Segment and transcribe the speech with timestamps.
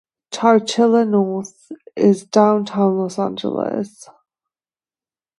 [0.33, 4.09] Chowchila is north of Downtown Los Angeles.